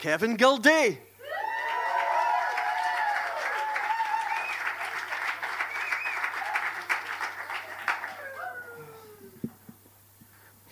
Kevin 0.00 0.34
Gilday. 0.36 0.96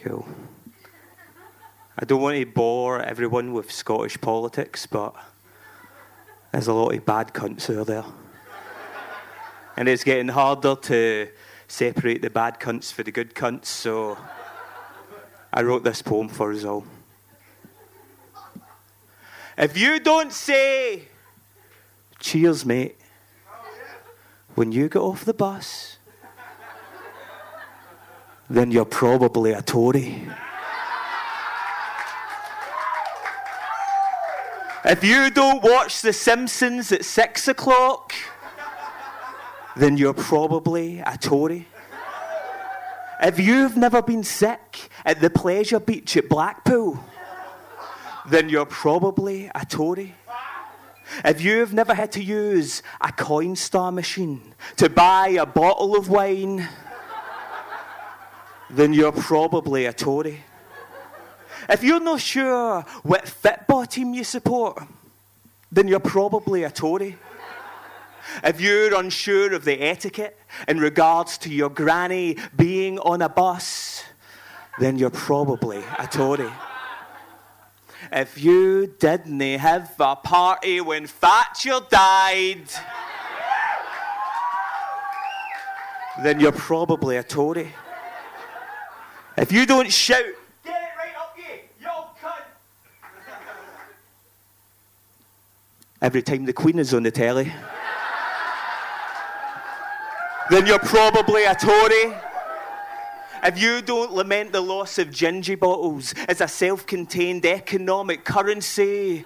Cool. 0.03 0.27
I 1.99 2.07
don't 2.07 2.23
want 2.23 2.39
to 2.39 2.47
bore 2.47 3.03
everyone 3.03 3.53
with 3.53 3.71
Scottish 3.71 4.19
politics, 4.19 4.87
but 4.87 5.15
there's 6.51 6.69
a 6.69 6.73
lot 6.73 6.95
of 6.95 7.05
bad 7.05 7.35
cunts 7.35 7.69
out 7.79 7.89
there. 7.89 8.05
And 9.77 9.91
it's 9.91 10.05
getting 10.05 10.29
harder 10.29 10.75
to 10.75 11.29
separate 11.67 12.23
the 12.23 12.31
bad 12.31 12.59
cunts 12.59 12.91
for 12.91 13.03
the 13.03 13.13
good 13.13 13.35
cunts, 13.35 13.67
so 13.67 14.17
I 15.53 15.61
wrote 15.61 15.85
this 15.85 16.01
poem 16.01 16.29
for 16.29 16.51
us 16.51 16.65
all. 16.65 16.87
If 19.59 19.77
you 19.77 19.99
don't 19.99 20.33
say, 20.33 21.09
cheers, 22.21 22.65
mate, 22.65 22.97
when 24.55 24.71
you 24.71 24.89
get 24.89 25.01
off 25.01 25.25
the 25.25 25.35
bus, 25.35 25.97
then 28.49 28.71
you're 28.71 28.85
probably 28.85 29.51
a 29.51 29.61
Tory. 29.61 30.29
If 34.85 35.03
you 35.03 35.29
don't 35.29 35.61
watch 35.61 36.03
The 36.03 36.13
Simpsons 36.13 36.93
at 36.93 37.05
six 37.05 37.49
o'clock, 37.49 38.13
then 39.75 39.97
you're 39.97 40.15
probably 40.15 41.01
a 41.01 41.19
Tory. 41.19 41.67
If 43.21 43.41
you've 43.41 43.77
never 43.77 44.03
been 44.03 44.23
sick 44.23 44.89
at 45.05 45.21
the 45.21 45.31
pleasure 45.31 45.81
beach 45.81 46.17
at 46.17 46.29
Blackpool, 46.29 47.03
then 48.31 48.49
you're 48.49 48.67
probably 48.67 49.51
a 49.55 49.65
Tory. 49.65 50.15
If 51.25 51.41
you've 51.41 51.73
never 51.73 51.95
had 51.95 52.13
to 52.13 52.23
use 52.23 52.83
a 53.01 53.09
Coinstar 53.09 53.93
machine 53.93 54.55
to 54.77 54.89
buy 54.89 55.29
a 55.29 55.47
bottle 55.47 55.97
of 55.97 56.09
wine, 56.09 56.69
then 58.71 58.93
you're 58.93 59.13
probably 59.13 59.87
a 59.87 59.93
Tory. 59.93 60.45
If 61.69 61.83
you're 61.83 62.01
not 62.01 62.21
sure 62.21 62.83
what 63.03 63.27
football 63.27 63.87
team 63.87 64.15
you 64.15 64.25
support, 64.25 64.83
then 65.73 65.89
you're 65.89 66.01
probably 66.01 66.65
a 66.65 66.71
Tory. 66.71 67.17
If 68.45 68.61
you're 68.61 68.95
unsure 68.95 69.55
of 69.55 69.65
the 69.65 69.81
etiquette 69.81 70.39
in 70.67 70.79
regards 70.79 71.39
to 71.39 71.51
your 71.53 71.71
granny 71.71 72.37
being 72.55 72.99
on 72.99 73.23
a 73.23 73.29
bus, 73.29 74.05
then 74.79 74.99
you're 74.99 75.11
probably 75.11 75.83
a 75.99 76.07
Tory. 76.07 76.51
If 78.11 78.43
you 78.43 78.87
didn't 78.99 79.41
have 79.59 79.95
a 80.01 80.17
party 80.17 80.81
when 80.81 81.07
Thatcher 81.07 81.81
died, 81.91 82.65
then 86.23 86.41
you're 86.41 86.53
probably 86.53 87.19
a 87.19 87.23
Tory. 87.23 87.75
If 89.37 89.53
you 89.53 89.67
don't 89.67 89.93
shout, 89.93 90.25
get 90.65 90.83
it 90.83 90.89
right 90.97 91.15
up 91.21 91.37
you, 91.37 91.45
you 91.81 91.89
old 91.95 92.07
cunt, 92.21 92.43
every 96.01 96.23
time 96.23 96.47
the 96.47 96.55
Queen 96.55 96.79
is 96.79 96.95
on 96.95 97.03
the 97.03 97.11
telly, 97.11 97.53
then 100.51 100.67
you're 100.67 100.79
probably 100.79 101.45
a 101.45 101.55
Tory. 101.55 102.15
If 103.45 103.61
you 103.61 103.83
don't 103.83 104.13
lament 104.13 104.53
the 104.53 104.61
loss 104.61 104.99
of 104.99 105.09
gingy 105.09 105.59
bottles 105.59 106.15
as 106.29 106.41
a 106.41 106.49
self 106.49 106.87
contained 106.87 107.47
economic 107.47 108.25
currency, 108.25 109.25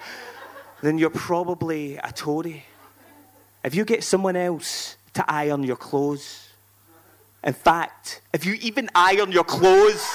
then 0.82 0.98
you're 0.98 1.10
probably 1.10 1.96
a 1.96 2.12
Tory. 2.12 2.64
If 3.64 3.74
you 3.74 3.84
get 3.84 4.02
someone 4.04 4.36
else 4.36 4.96
to 5.14 5.24
iron 5.30 5.62
your 5.62 5.76
clothes, 5.76 6.48
in 7.44 7.52
fact, 7.52 8.20
if 8.32 8.44
you 8.44 8.54
even 8.60 8.88
iron 8.94 9.32
your 9.32 9.44
clothes, 9.44 10.06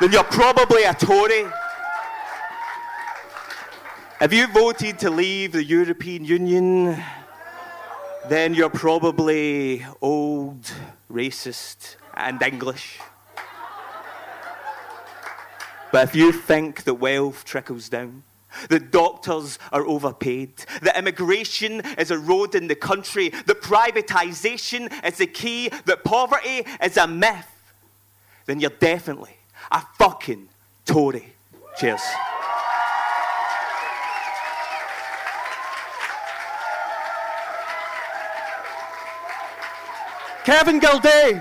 then 0.00 0.12
you're 0.12 0.24
probably 0.24 0.84
a 0.84 0.94
Tory. 0.94 1.44
If 4.20 4.32
you 4.32 4.46
voted 4.46 4.98
to 5.00 5.10
leave 5.10 5.52
the 5.52 5.64
European 5.64 6.24
Union, 6.24 7.02
then 8.28 8.54
you're 8.54 8.70
probably 8.70 9.84
old, 10.00 10.72
racist, 11.10 11.96
and 12.14 12.40
English. 12.42 13.00
But 15.90 16.08
if 16.08 16.14
you 16.14 16.32
think 16.32 16.84
that 16.84 16.94
wealth 16.94 17.44
trickles 17.44 17.88
down, 17.88 18.22
that 18.68 18.90
doctors 18.90 19.58
are 19.72 19.84
overpaid, 19.86 20.56
that 20.82 20.96
immigration 20.96 21.80
is 21.98 22.10
eroding 22.10 22.68
the 22.68 22.74
country, 22.74 23.28
that 23.28 23.60
privatisation 23.60 24.90
is 25.04 25.18
the 25.18 25.26
key, 25.26 25.70
that 25.86 26.04
poverty 26.04 26.64
is 26.82 26.96
a 26.96 27.06
myth, 27.06 27.48
then 28.46 28.60
you're 28.60 28.70
definitely 28.70 29.36
a 29.70 29.82
fucking 29.98 30.48
Tory. 30.84 31.32
Cheers. 31.78 32.02
Kevin 40.44 40.80
Gilday. 40.80 41.40